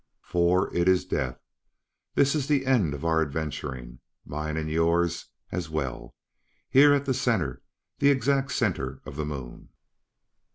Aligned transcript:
"For 0.23 0.73
it 0.75 0.87
is 0.87 1.05
death! 1.05 1.43
This 2.15 2.33
is 2.33 2.47
the 2.47 2.65
end 2.65 2.95
of 2.95 3.05
our 3.05 3.21
adventuring 3.21 3.99
mine 4.25 4.57
and 4.57 4.67
yours 4.67 5.27
as 5.51 5.69
well 5.69 6.15
here 6.71 6.91
at 6.91 7.05
the 7.05 7.13
center, 7.13 7.61
the 7.99 8.09
exact 8.09 8.51
center 8.51 8.99
of 9.05 9.15
the 9.15 9.25
Moon." 9.27 9.69